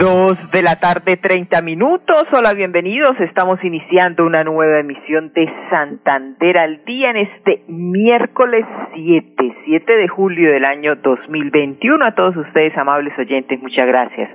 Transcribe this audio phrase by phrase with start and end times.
[0.00, 2.24] Dos de la tarde, treinta minutos.
[2.32, 3.20] Hola, bienvenidos.
[3.20, 8.64] Estamos iniciando una nueva emisión de Santander al día en este miércoles
[8.94, 12.02] 7, 7 de julio del año 2021.
[12.02, 14.30] A todos ustedes, amables oyentes, muchas gracias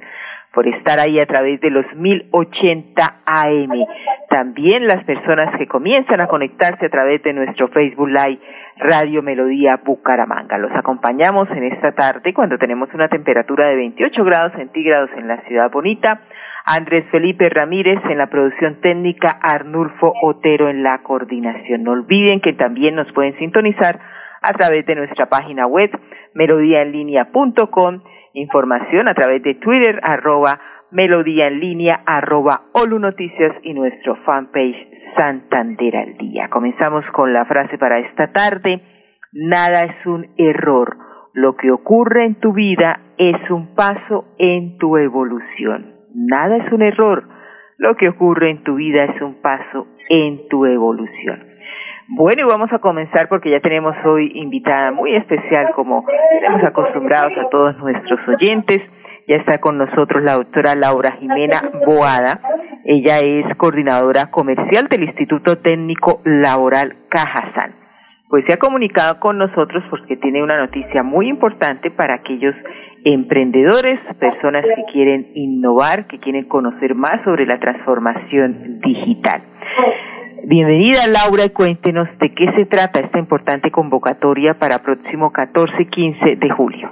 [0.56, 3.86] por estar ahí a través de los 1080 AM.
[4.30, 8.40] También las personas que comienzan a conectarse a través de nuestro Facebook Live
[8.78, 10.58] Radio Melodía Bucaramanga.
[10.58, 15.42] Los acompañamos en esta tarde cuando tenemos una temperatura de 28 grados centígrados en la
[15.42, 16.22] ciudad bonita.
[16.66, 21.84] Andrés Felipe Ramírez en la producción técnica, Arnulfo Otero en la coordinación.
[21.84, 24.00] No olviden que también nos pueden sintonizar
[24.42, 25.92] a través de nuestra página web
[26.34, 28.02] melodíaenlínea.com,
[28.36, 30.60] información a través de Twitter arroba
[30.92, 34.76] melodía en línea arroba Olu Noticias y nuestro fanpage
[35.16, 36.50] Santander al día.
[36.50, 38.82] Comenzamos con la frase para esta tarde.
[39.32, 40.98] Nada es un error.
[41.34, 45.94] Lo que ocurre en tu vida es un paso en tu evolución.
[46.14, 47.24] Nada es un error.
[47.78, 51.55] Lo que ocurre en tu vida es un paso en tu evolución.
[52.08, 57.36] Bueno, y vamos a comenzar porque ya tenemos hoy invitada muy especial, como estamos acostumbrados
[57.38, 58.80] a todos nuestros oyentes.
[59.28, 62.40] Ya está con nosotros la doctora Laura Jimena Boada.
[62.86, 67.74] Ella es coordinadora comercial del Instituto Técnico Laboral Cajazán.
[68.30, 72.54] Pues se ha comunicado con nosotros porque tiene una noticia muy importante para aquellos
[73.04, 79.42] emprendedores, personas que quieren innovar, que quieren conocer más sobre la transformación digital.
[80.48, 85.90] Bienvenida Laura y cuéntenos de qué se trata esta importante convocatoria para próximo 14 y
[85.90, 86.86] 15 de julio.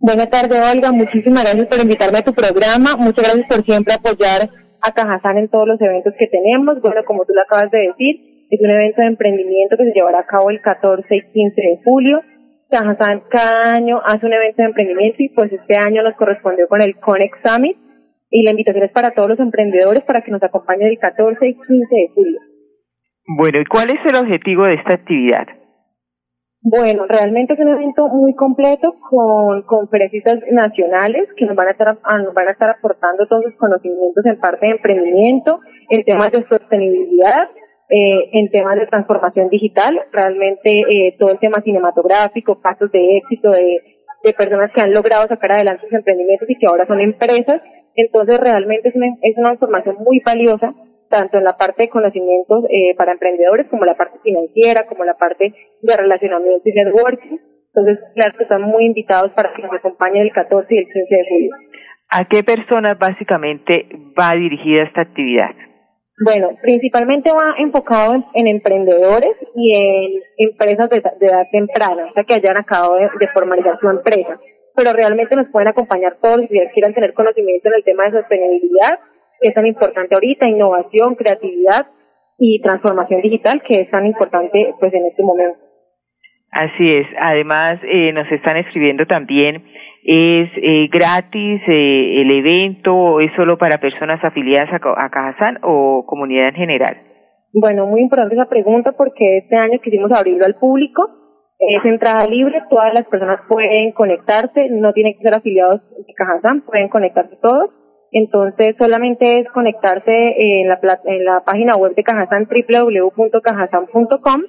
[0.00, 0.90] Buenas tardes, Olga.
[0.90, 2.98] Muchísimas gracias por invitarme a tu programa.
[2.98, 4.50] Muchas gracias por siempre apoyar
[4.82, 6.82] a Cajazán en todos los eventos que tenemos.
[6.82, 10.26] Bueno, como tú lo acabas de decir, es un evento de emprendimiento que se llevará
[10.26, 12.18] a cabo el 14 y 15 de julio.
[12.74, 16.82] Cajazán cada año hace un evento de emprendimiento y pues este año nos correspondió con
[16.82, 17.78] el Conex Summit
[18.30, 21.54] y la invitación es para todos los emprendedores para que nos acompañen el 14 y
[21.54, 22.49] 15 de julio.
[23.32, 25.46] Bueno, ¿y cuál es el objetivo de esta actividad?
[26.62, 31.96] Bueno, realmente es un evento muy completo con conferencistas nacionales que nos van a estar
[32.24, 36.44] nos van a estar aportando todos sus conocimientos en parte de emprendimiento, en temas de
[36.50, 37.48] sostenibilidad,
[37.88, 43.50] eh, en temas de transformación digital, realmente eh, todo el tema cinematográfico, casos de éxito
[43.50, 43.78] de,
[44.24, 47.62] de personas que han logrado sacar adelante sus emprendimientos y que ahora son empresas.
[47.94, 50.74] Entonces realmente es una, es una información muy valiosa
[51.10, 55.14] tanto en la parte de conocimientos eh, para emprendedores como la parte financiera, como la
[55.14, 57.38] parte de relacionamiento y networking.
[57.74, 61.14] Entonces, claro que están muy invitados para que nos acompañen el 14 y el 15
[61.14, 61.50] de julio.
[62.10, 63.86] ¿A qué personas básicamente
[64.18, 65.54] va dirigida esta actividad?
[66.24, 72.34] Bueno, principalmente va enfocado en, emprendedores y en empresas de, edad temprana, o sea, que
[72.34, 74.38] hayan acabado de, de, formalizar su empresa.
[74.76, 78.98] Pero realmente nos pueden acompañar todos si quieran tener conocimiento en el tema de sostenibilidad
[79.40, 81.86] es tan importante ahorita, innovación, creatividad
[82.38, 85.58] y transformación digital, que es tan importante pues en este momento.
[86.50, 87.06] Así es.
[87.20, 89.62] Además, eh, nos están escribiendo también,
[90.02, 95.58] ¿es eh, gratis eh, el evento o es solo para personas afiliadas a, a Cajazán
[95.62, 96.96] o comunidad en general?
[97.52, 101.08] Bueno, muy importante esa pregunta porque este año quisimos abrirlo al público.
[101.58, 106.62] Es entrada libre, todas las personas pueden conectarse, no tienen que ser afiliados de Cajazán,
[106.62, 107.70] pueden conectarse todos.
[108.12, 114.42] Entonces solamente es conectarse en la, en la página web de Cajazán www.cajazán.com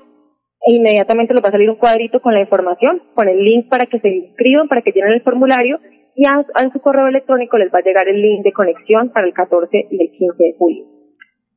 [0.64, 3.86] e inmediatamente les va a salir un cuadrito con la información, con el link para
[3.86, 5.80] que se inscriban, para que llenen el formulario
[6.16, 9.34] y a, su correo electrónico les va a llegar el link de conexión para el
[9.34, 10.86] 14 y el 15 de julio.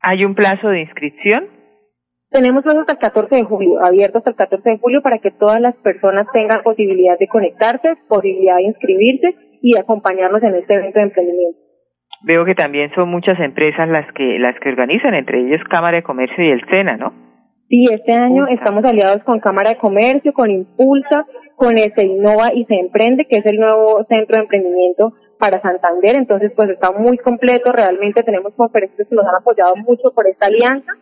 [0.01, 1.47] ¿Hay un plazo de inscripción?
[2.29, 5.31] Tenemos plazo hasta el 14 de julio, abierto hasta el 14 de julio para que
[5.31, 10.99] todas las personas tengan posibilidad de conectarse, posibilidad de inscribirse y acompañarnos en este evento
[10.99, 11.64] de emprendimiento.
[12.25, 16.03] Veo que también son muchas empresas las que las que organizan, entre ellas Cámara de
[16.03, 17.13] Comercio y el SENA, ¿no?
[17.69, 21.25] Sí, este año estamos aliados con Cámara de Comercio, con Impulsa,
[21.55, 26.15] con Se Innova y Se Emprende, que es el nuevo centro de emprendimiento para Santander.
[26.15, 27.71] Entonces, pues está muy completo.
[27.71, 30.93] Realmente tenemos conferencias que nos han apoyado mucho por esta alianza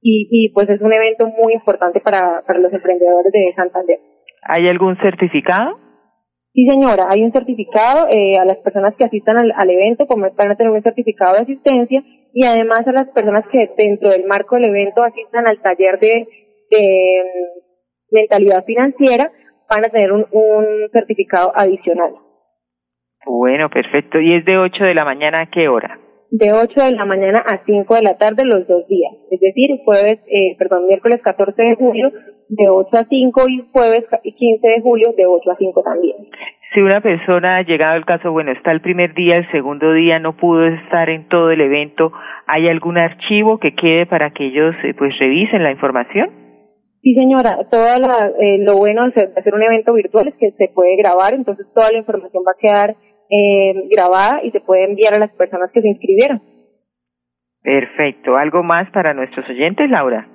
[0.00, 3.98] y, y pues es un evento muy importante para, para los emprendedores de Santander.
[4.48, 5.89] ¿Hay algún certificado?
[6.52, 10.28] Sí, señora, hay un certificado eh, a las personas que asistan al, al evento, como
[10.34, 12.02] van a tener un certificado de asistencia,
[12.32, 16.26] y además a las personas que dentro del marco del evento asistan al taller de,
[16.70, 19.30] de mm, mentalidad financiera,
[19.68, 22.14] van a tener un, un certificado adicional.
[23.26, 24.20] Bueno, perfecto.
[24.20, 26.00] ¿Y es de 8 de la mañana a qué hora?
[26.30, 29.12] De 8 de la mañana a 5 de la tarde los dos días.
[29.30, 32.10] Es decir, jueves, eh, perdón, miércoles 14 de julio
[32.50, 36.16] de 8 a 5 y jueves 15 de julio de 8 a 5 también.
[36.74, 40.18] Si una persona ha llegado al caso, bueno, está el primer día, el segundo día
[40.18, 42.12] no pudo estar en todo el evento,
[42.46, 46.30] ¿hay algún archivo que quede para que ellos eh, pues revisen la información?
[47.02, 50.68] Sí, señora, toda la, eh, lo bueno de hacer un evento virtual es que se
[50.74, 52.96] puede grabar, entonces toda la información va a quedar
[53.30, 56.42] eh, grabada y se puede enviar a las personas que se inscribieron.
[57.62, 58.36] Perfecto.
[58.36, 60.26] ¿Algo más para nuestros oyentes, Laura?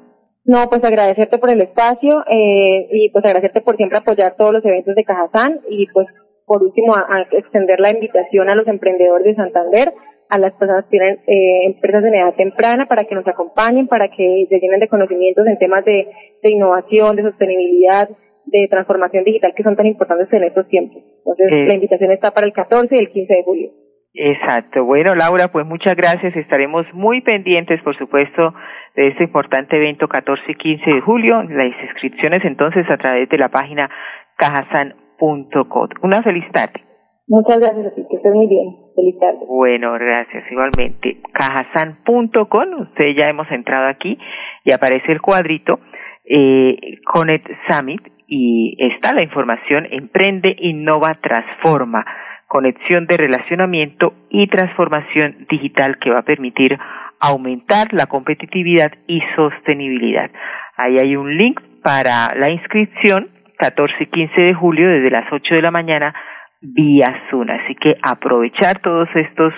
[0.45, 4.65] No, pues agradecerte por el espacio eh, y pues agradecerte por siempre apoyar todos los
[4.65, 6.07] eventos de Cajazán y pues
[6.45, 9.91] por último a, extender la invitación a los emprendedores de Santander,
[10.29, 14.07] a las personas que tienen eh, empresas de edad temprana para que nos acompañen, para
[14.09, 16.07] que se llenen de conocimientos en temas de,
[16.43, 18.09] de innovación, de sostenibilidad,
[18.45, 21.01] de transformación digital que son tan importantes en estos tiempos.
[21.17, 23.71] Entonces, la invitación está para el 14 y el 15 de julio.
[24.17, 24.85] Exacto.
[24.85, 26.35] Bueno, Laura, pues muchas gracias.
[26.35, 28.53] Estaremos muy pendientes, por supuesto,
[28.95, 31.43] de este importante evento 14 y 15 de julio.
[31.43, 33.89] Las inscripciones entonces a través de la página
[34.37, 35.89] cajasan.co.
[36.01, 36.81] Una feliz tarde.
[37.27, 38.75] Muchas gracias, que estés muy bien.
[38.95, 39.39] Feliz tarde.
[39.47, 40.43] Bueno, gracias.
[40.49, 42.81] Igualmente, cajasan.com.
[42.81, 44.17] Usted ya hemos entrado aquí
[44.63, 45.79] y aparece el cuadrito
[46.23, 52.05] eh, Connect Summit y está la información Emprende, Innova, Transforma,
[52.47, 56.77] conexión de relacionamiento y transformación digital que va a permitir
[57.19, 60.29] aumentar la competitividad y sostenibilidad.
[60.77, 65.55] Ahí hay un link para la inscripción 14 y 15 de julio desde las 8
[65.55, 66.13] de la mañana
[66.61, 67.49] vía Zoom.
[67.49, 69.53] Así que aprovechar todos estos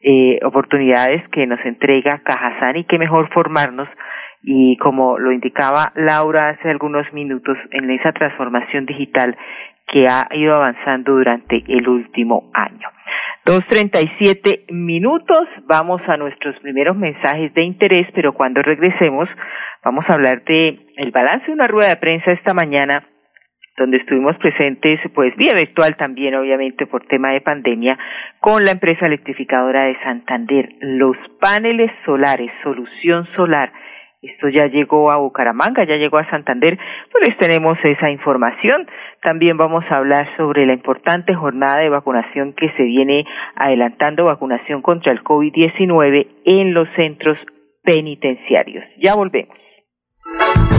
[0.00, 3.88] eh, oportunidades que nos entrega Cajazán y que mejor formarnos
[4.42, 9.36] y como lo indicaba Laura hace algunos minutos en esa transformación digital
[9.86, 12.88] que ha ido avanzando durante el último año.
[13.44, 19.28] Dos treinta y siete minutos, vamos a nuestros primeros mensajes de interés, pero cuando regresemos
[19.84, 23.04] vamos a hablar de el balance de una rueda de prensa esta mañana
[23.76, 27.98] donde estuvimos presentes, pues vía virtual también, obviamente, por tema de pandemia,
[28.40, 30.70] con la empresa electrificadora de Santander.
[30.80, 33.70] Los paneles solares, solución solar,
[34.22, 36.78] esto ya llegó a Bucaramanga, ya llegó a Santander,
[37.12, 38.86] pues les tenemos esa información.
[39.22, 43.24] También vamos a hablar sobre la importante jornada de vacunación que se viene
[43.54, 47.38] adelantando, vacunación contra el COVID-19 en los centros
[47.82, 48.84] penitenciarios.
[48.98, 49.65] Ya volvemos.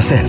[0.00, 0.24] hacer.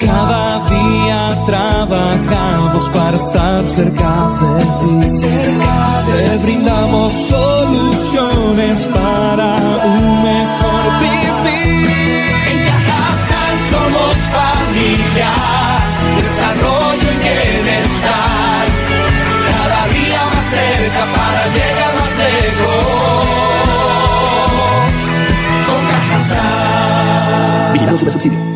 [0.00, 5.08] Cada día trabajamos para estar cerca de ti.
[5.08, 9.54] Cerca Te brindamos soluciones para
[9.92, 11.90] un mejor vivir.
[12.50, 15.32] En Cajasal somos familia,
[16.18, 18.64] desarrollo y bienestar.
[19.50, 23.26] Cada día más cerca para llegar más lejos.
[25.68, 27.72] Con Cajasal.
[27.72, 28.55] Vigilamos su subsidio.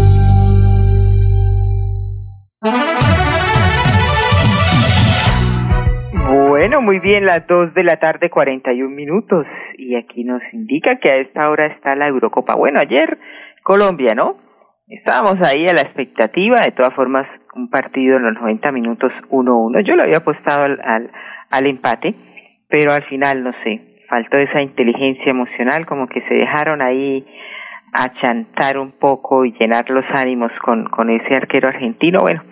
[6.81, 9.45] Muy bien, las dos de la tarde, 41 minutos.
[9.77, 12.55] Y aquí nos indica que a esta hora está la Eurocopa.
[12.55, 13.19] Bueno, ayer
[13.61, 14.37] Colombia, ¿no?
[14.87, 19.85] Estábamos ahí a la expectativa, de todas formas, un partido en los 90 minutos 1-1.
[19.85, 21.11] Yo lo había apostado al, al,
[21.51, 22.15] al empate,
[22.67, 27.27] pero al final, no sé, faltó esa inteligencia emocional, como que se dejaron ahí
[27.93, 32.21] achantar un poco y llenar los ánimos con, con ese arquero argentino.
[32.21, 32.43] Bueno,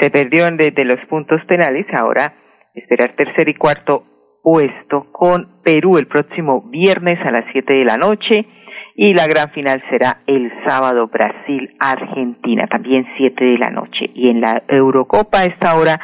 [0.00, 2.34] se perdió desde los puntos penales, ahora
[2.74, 4.04] esperar tercer y cuarto
[4.42, 8.46] puesto con Perú el próximo viernes a las 7 de la noche
[8.94, 14.10] y la gran final será el sábado Brasil-Argentina, también 7 de la noche.
[14.14, 15.98] Y en la Eurocopa esta hora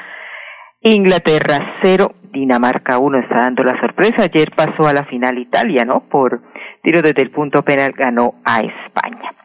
[0.81, 4.25] Inglaterra 0, Dinamarca 1 está dando la sorpresa.
[4.25, 6.09] Ayer pasó a la final Italia, ¿no?
[6.09, 6.41] Por
[6.83, 9.36] tiro desde el punto penal ganó a España.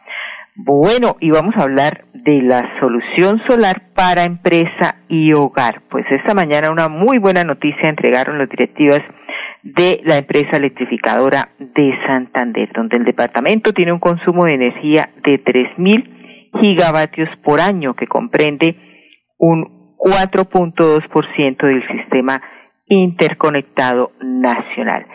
[0.54, 5.82] Bueno, y vamos a hablar de la solución solar para empresa y hogar.
[5.90, 9.00] Pues esta mañana una muy buena noticia entregaron los directivas
[9.62, 15.42] de la empresa electrificadora de Santander, donde el departamento tiene un consumo de energía de
[15.42, 18.76] 3.000 gigavatios por año, que comprende
[19.38, 22.42] un 4.2% del sistema
[22.88, 25.06] interconectado nacional.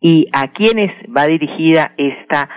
[0.00, 2.48] ¿Y a quiénes va dirigida esta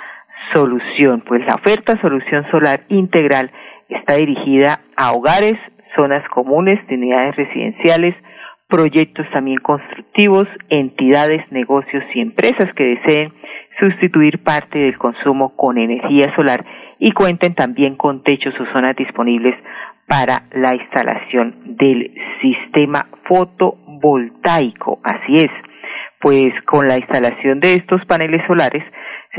[0.53, 1.21] solución?
[1.27, 3.51] Pues la oferta Solución Solar Integral
[3.89, 5.55] está dirigida a hogares,
[5.95, 8.15] zonas comunes de unidades residenciales,
[8.67, 13.33] proyectos también constructivos, entidades, negocios y empresas que deseen
[13.79, 16.63] sustituir parte del consumo con energía solar
[16.99, 19.55] y cuenten también con techos o zonas disponibles
[20.07, 24.99] para la instalación del sistema fotovoltaico.
[25.03, 25.51] Así es,
[26.19, 28.83] pues con la instalación de estos paneles solares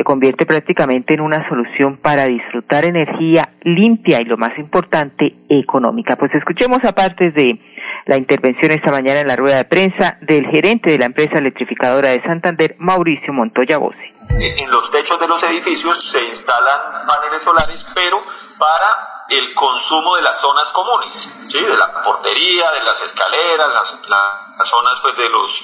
[0.00, 6.16] se convierte prácticamente en una solución para disfrutar energía limpia y lo más importante, económica.
[6.16, 7.60] Pues escuchemos aparte de
[8.06, 12.08] la intervención esta mañana en la rueda de prensa del gerente de la empresa electrificadora
[12.10, 14.08] de Santander, Mauricio Montoya Bossi.
[14.30, 18.24] En los techos de los edificios se instalan paneles solares, pero
[18.58, 21.62] para el consumo de las zonas comunes, ¿sí?
[21.62, 25.62] de la portería, de las escaleras, las, las zonas pues, de, los,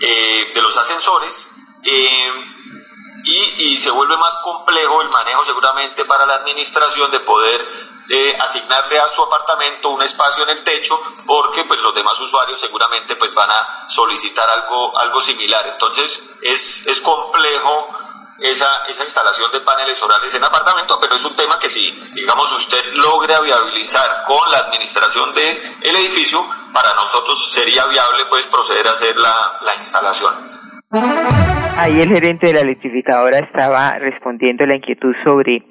[0.00, 1.52] eh, de los ascensores.
[1.84, 2.55] Eh,
[3.26, 7.68] y, se vuelve más complejo el manejo seguramente para la administración de poder
[8.08, 12.58] eh, asignarle a su apartamento un espacio en el techo porque pues los demás usuarios
[12.58, 17.88] seguramente pues van a solicitar algo algo similar entonces es, es complejo
[18.38, 22.52] esa, esa instalación de paneles solares en apartamento, pero es un tema que si, digamos,
[22.52, 28.86] usted logra viabilizar con la administración del el edificio, para nosotros sería viable pues proceder
[28.88, 30.55] a hacer la, la instalación.
[30.92, 35.62] Ahí el gerente de la electrificadora estaba respondiendo la inquietud sobre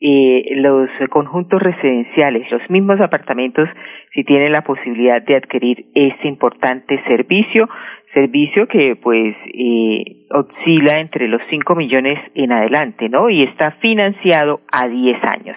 [0.00, 3.68] eh, los conjuntos residenciales, los mismos apartamentos,
[4.12, 7.68] si tienen la posibilidad de adquirir este importante servicio,
[8.12, 13.30] servicio que pues eh, oscila entre los 5 millones en adelante, ¿no?
[13.30, 15.56] Y está financiado a 10 años.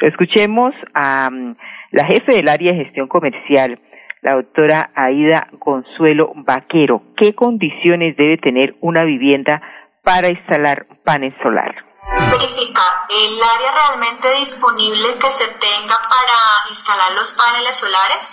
[0.00, 1.54] Escuchemos a um,
[1.90, 3.78] la jefe del área de gestión comercial,
[4.22, 7.02] la doctora Aida Consuelo Vaquero.
[7.16, 9.62] ¿Qué condiciones debe tener una vivienda
[10.02, 11.87] para instalar panel solar?
[12.08, 18.30] Verificar el área realmente disponible que se tenga para instalar los paneles solares.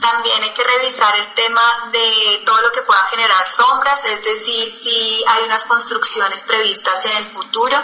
[0.00, 4.70] También hay que revisar el tema de todo lo que pueda generar sombras, es decir,
[4.70, 7.76] si hay unas construcciones previstas en el futuro.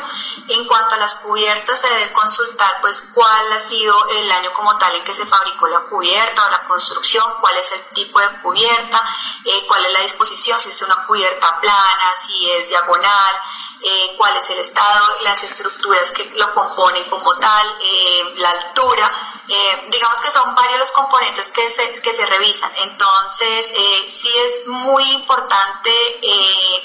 [0.49, 4.77] En cuanto a las cubiertas, se debe consultar pues cuál ha sido el año como
[4.79, 8.29] tal en que se fabricó la cubierta o la construcción, cuál es el tipo de
[8.43, 9.05] cubierta,
[9.45, 13.41] eh, cuál es la disposición, si es una cubierta plana, si es diagonal,
[13.81, 19.13] eh, cuál es el estado, las estructuras que lo componen como tal, eh, la altura,
[19.49, 22.71] eh, digamos que son varios los componentes que se, que se revisan.
[22.77, 25.91] Entonces, eh, sí es muy importante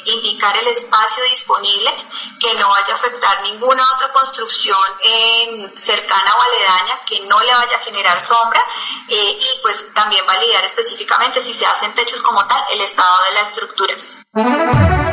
[0.05, 1.93] indicar el espacio disponible,
[2.39, 4.77] que no vaya a afectar ninguna otra construcción
[5.77, 8.65] cercana o aledaña, que no le vaya a generar sombra
[9.07, 13.41] y pues también validar específicamente si se hacen techos como tal, el estado de la
[13.41, 15.12] estructura.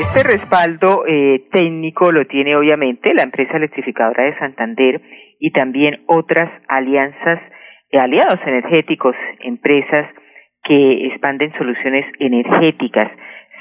[0.00, 5.02] Este respaldo eh, técnico lo tiene obviamente la empresa electrificadora de Santander
[5.38, 7.40] y también otras alianzas,
[7.90, 10.08] eh, aliados energéticos, empresas
[10.64, 13.10] que expanden soluciones energéticas.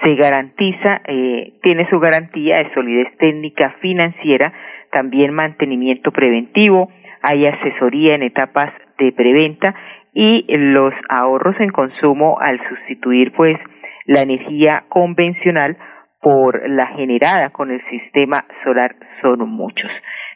[0.04, 4.54] Se garantiza, eh, tiene su garantía de solidez técnica financiera,
[4.92, 6.90] también mantenimiento preventivo,
[7.24, 9.76] hay asesoría en etapas de preventa
[10.14, 13.58] y los ahorros en consumo al sustituir pues
[14.06, 15.78] la energía convencional
[16.22, 19.90] por la generada con el sistema solar son muchos.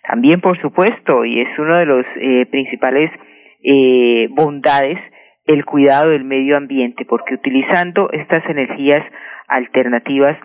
[0.08, 3.12] También, por supuesto, y es uno de los eh, principales
[3.64, 5.00] eh, bondades,
[5.46, 9.04] el cuidado del medio ambiente, porque utilizando estas energías
[9.48, 10.38] alternativas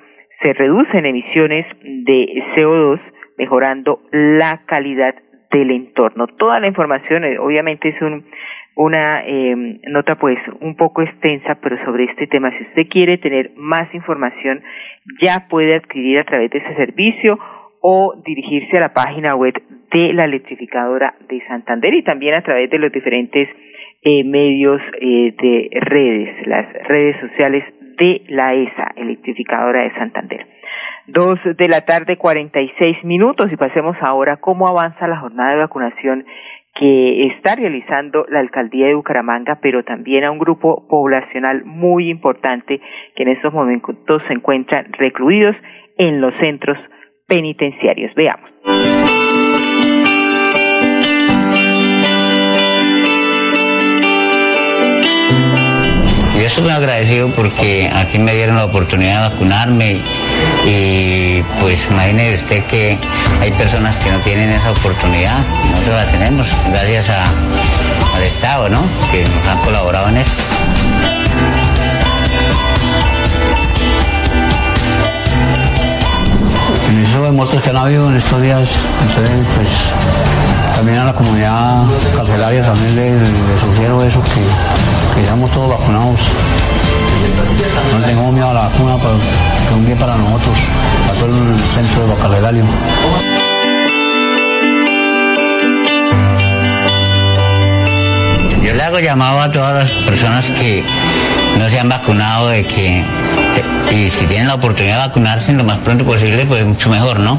[0.42, 3.00] se reducen emisiones de CO2,
[3.38, 5.14] mejorando la calidad
[5.50, 6.26] del entorno.
[6.26, 8.24] Toda la información, eh, obviamente, es un
[8.76, 9.54] una eh,
[9.88, 12.50] nota pues un poco extensa, pero sobre este tema.
[12.56, 14.62] Si usted quiere tener más información,
[15.20, 17.38] ya puede adquirir a través de ese servicio
[17.82, 19.60] o dirigirse a la página web
[19.92, 23.48] de la electrificadora de Santander y también a través de los diferentes
[24.02, 27.64] eh, medios de redes, las redes sociales
[28.00, 30.46] de la ESA, electrificadora de Santander.
[31.06, 35.52] Dos de la tarde, cuarenta y seis minutos y pasemos ahora cómo avanza la jornada
[35.52, 36.24] de vacunación
[36.74, 42.80] que está realizando la alcaldía de Bucaramanga, pero también a un grupo poblacional muy importante
[43.14, 45.56] que en estos momentos se encuentran recluidos
[45.98, 46.78] en los centros
[47.28, 48.14] penitenciarios.
[48.14, 49.29] Veamos.
[56.40, 60.00] Yo estoy muy agradecido porque aquí me dieron la oportunidad de vacunarme
[60.64, 62.96] y pues imagine usted que
[63.42, 65.36] hay personas que no tienen esa oportunidad,
[65.70, 68.80] nosotros la tenemos gracias al Estado, ¿no?
[69.12, 70.42] Que nos han colaborado en esto.
[76.88, 79.68] En eso de muertos que han habido en estos días, entonces pues
[80.74, 81.82] también a la comunidad
[82.16, 84.40] carcelaria también le, sugiero eso, que,
[85.20, 86.20] que seamos todos vacunados.
[87.92, 90.58] No tengo miedo a la vacuna, pero es un bien para nosotros,
[91.06, 92.64] para todo el centro de carcelario.
[98.64, 100.84] Yo le hago llamado a todas las personas que
[101.58, 103.04] no se han vacunado de que,
[103.90, 107.38] y si tienen la oportunidad de vacunarse lo más pronto posible, pues mucho mejor, ¿no?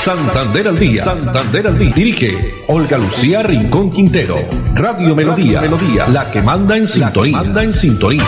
[0.00, 1.02] Santander al día.
[1.02, 1.92] Santander al día.
[1.94, 2.30] Dirige
[2.68, 4.36] Olga Lucía Rincón Quintero.
[4.74, 5.60] Radio Melodía.
[5.60, 6.08] Melodía.
[6.08, 7.36] La que manda en sintonía.
[7.36, 8.24] Manda en sintonía.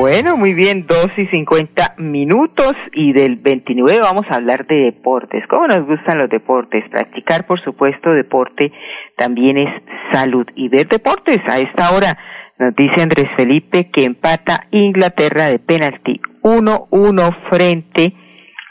[0.00, 5.44] Bueno, muy bien, dos y cincuenta minutos y del 29 vamos a hablar de deportes.
[5.48, 6.82] ¿Cómo nos gustan los deportes?
[6.90, 8.72] Practicar, por supuesto, deporte
[9.18, 9.68] también es
[10.10, 10.46] salud.
[10.56, 12.16] Y ver deportes a esta hora
[12.58, 18.14] nos dice Andrés Felipe que empata Inglaterra de penalti 1-1 frente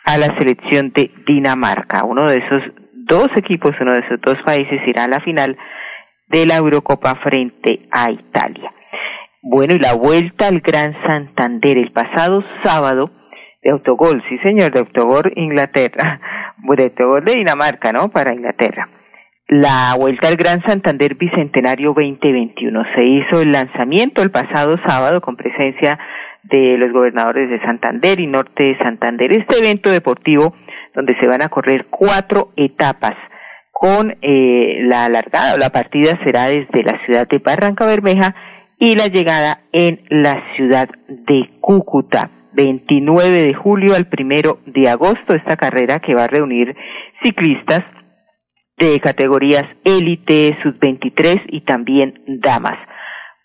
[0.04, 2.04] a la selección de Dinamarca.
[2.04, 5.58] Uno de esos dos equipos, uno de esos dos países irá a la final
[6.28, 8.74] de la Eurocopa frente a Italia.
[9.42, 13.12] Bueno, y la vuelta al Gran Santander el pasado sábado
[13.64, 16.20] de autogol, sí señor, de autogol Inglaterra,
[16.78, 18.10] de autogol de Dinamarca, ¿no?
[18.10, 18.90] Para Inglaterra.
[19.50, 25.38] La vuelta al Gran Santander Bicentenario 2021 se hizo el lanzamiento el pasado sábado con
[25.38, 25.98] presencia
[26.44, 29.32] de los gobernadores de Santander y Norte de Santander.
[29.32, 30.54] Este evento deportivo
[30.94, 33.14] donde se van a correr cuatro etapas
[33.72, 38.36] con eh, la alargada o la partida será desde la ciudad de Barranca Bermeja
[38.78, 42.32] y la llegada en la ciudad de Cúcuta.
[42.52, 46.76] 29 de julio al primero de agosto, esta carrera que va a reunir
[47.24, 47.82] ciclistas
[48.78, 52.78] de categorías élite, sub-23 y también damas.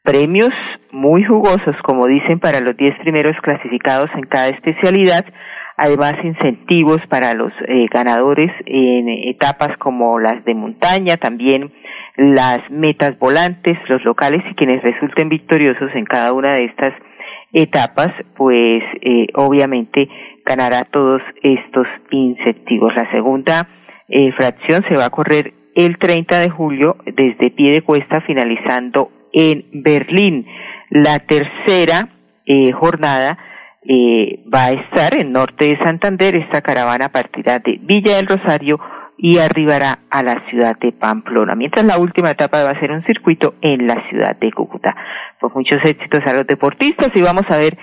[0.03, 0.51] Premios
[0.91, 5.25] muy jugosos, como dicen, para los 10 primeros clasificados en cada especialidad.
[5.77, 11.73] Además, incentivos para los eh, ganadores en etapas como las de montaña, también
[12.17, 16.93] las metas volantes, los locales y quienes resulten victoriosos en cada una de estas
[17.53, 20.09] etapas, pues eh, obviamente
[20.45, 22.93] ganará todos estos incentivos.
[22.95, 23.67] La segunda
[24.09, 29.11] eh, fracción se va a correr el 30 de julio desde pie de cuesta finalizando
[29.33, 30.47] en Berlín.
[30.91, 32.09] La tercera
[32.45, 33.39] eh, jornada
[33.89, 36.35] eh, va a estar en norte de Santander.
[36.35, 38.79] Esta caravana partirá de Villa del Rosario
[39.17, 43.05] y arribará a la ciudad de Pamplona, mientras la última etapa va a ser un
[43.05, 44.95] circuito en la ciudad de Cúcuta.
[45.41, 47.79] Pues muchos éxitos a los deportistas y vamos a ver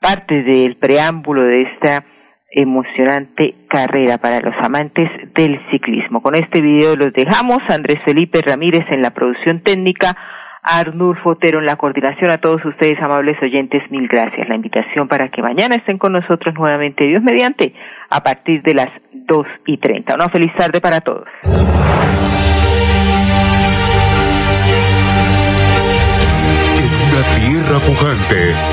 [0.00, 2.04] parte del preámbulo de esta
[2.50, 6.22] emocionante carrera para los amantes del ciclismo.
[6.22, 7.58] Con este video los dejamos.
[7.68, 10.16] Andrés Felipe Ramírez en la producción técnica.
[10.62, 12.30] Arnur Fotero en la coordinación.
[12.30, 14.48] A todos ustedes, amables oyentes, mil gracias.
[14.48, 17.74] La invitación para que mañana estén con nosotros nuevamente, Dios mediante,
[18.08, 20.14] a partir de las dos y treinta.
[20.14, 21.26] Una feliz tarde para todos.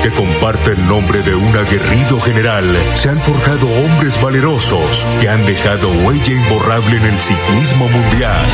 [0.02, 5.44] Que comparte el nombre de un aguerrido general, se han forjado hombres valerosos que han
[5.46, 8.46] dejado huella imborrable en el ciclismo mundial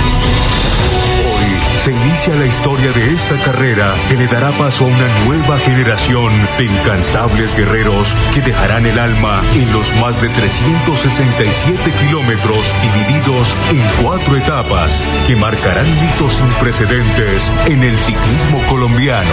[1.79, 6.33] se inicia la historia de esta carrera que le dará paso a una nueva generación
[6.59, 14.03] de incansables guerreros que dejarán el alma en los más de 367 kilómetros divididos en
[14.03, 19.33] cuatro etapas que marcarán hitos sin precedentes en el ciclismo colombiano.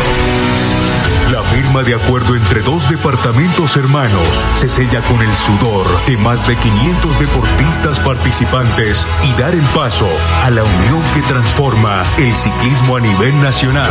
[1.32, 6.46] La firma de acuerdo entre dos departamentos hermanos se sella con el sudor de más
[6.48, 10.10] de 500 deportistas participantes y dar el paso
[10.44, 13.90] a la unión que transforma el ciclismo a nivel nacional.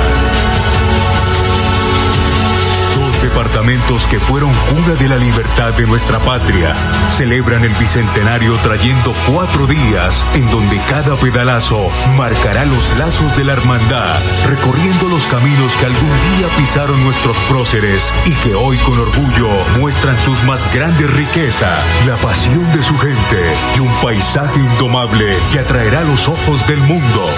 [3.23, 6.75] Departamentos que fueron cuna de la libertad de nuestra patria
[7.09, 13.53] celebran el bicentenario trayendo cuatro días en donde cada pedalazo marcará los lazos de la
[13.53, 14.17] hermandad,
[14.49, 20.19] recorriendo los caminos que algún día pisaron nuestros próceres y que hoy con orgullo muestran
[20.21, 21.79] sus más grandes riquezas,
[22.09, 27.31] la pasión de su gente y un paisaje indomable que atraerá los ojos del mundo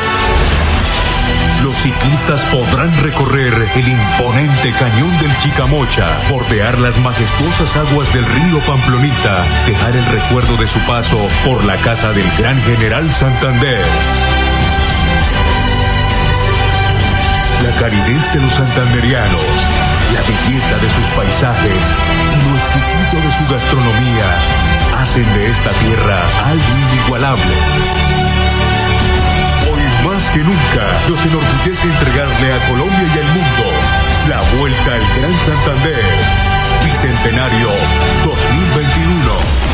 [1.63, 8.59] los ciclistas podrán recorrer el imponente cañón del Chicamocha, bordear las majestuosas aguas del río
[8.61, 13.85] Pamplonita, dejar el recuerdo de su paso por la casa del gran general Santander.
[17.63, 19.45] La calidez de los santanderianos,
[20.13, 21.83] la belleza de sus paisajes
[22.33, 28.24] y lo exquisito de su gastronomía hacen de esta tierra algo inigualable
[30.05, 33.65] más que nunca nos enorgullece entregarle a Colombia y al mundo
[34.29, 36.05] La vuelta al Gran Santander.
[36.85, 37.69] Bicentenario
[38.25, 39.74] 2021.